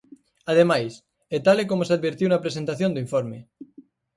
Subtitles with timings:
[0.51, 0.93] Ademais,
[1.35, 3.39] e tal e como se advertiu na presentación do informe.